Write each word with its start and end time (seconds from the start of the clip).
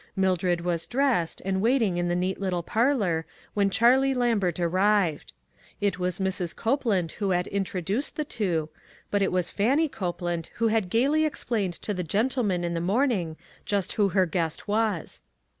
Mildred 0.15 0.61
was 0.61 0.87
dressed, 0.87 1.43
and 1.45 1.61
waiting 1.61 1.97
in 1.97 2.07
the 2.07 2.15
neat 2.15 2.39
little 2.39 2.63
par 2.63 2.95
lor, 2.95 3.23
when 3.53 3.69
Charlie 3.69 4.15
Lambert 4.15 4.59
arrived. 4.59 5.31
It 5.79 5.99
was 5.99 6.17
Mrs. 6.19 6.55
Copeland 6.55 7.11
who 7.11 7.29
had 7.29 7.45
introduced 7.45 8.15
the 8.15 8.25
two, 8.25 8.69
but 9.11 9.21
it 9.21 9.31
was 9.31 9.51
Fannie 9.51 9.87
Copeland 9.87 10.49
who 10.55 10.69
had 10.69 10.89
gayly 10.89 11.23
explained 11.23 11.75
to 11.83 11.93
the 11.93 12.01
gentleman 12.01 12.63
in 12.63 12.73
the 12.73 12.81
morning 12.81 13.37
just 13.63 13.93
who 13.93 14.09
her 14.09 14.25
guest 14.25 14.67
was. 14.67 15.21